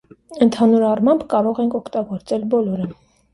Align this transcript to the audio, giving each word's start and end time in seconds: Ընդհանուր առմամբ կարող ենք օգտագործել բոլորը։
Ընդհանուր 0.45 0.85
առմամբ 0.91 1.25
կարող 1.33 1.61
ենք 1.65 1.77
օգտագործել 1.81 2.49
բոլորը։ 2.57 2.91